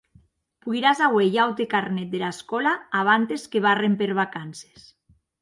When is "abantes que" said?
3.03-3.63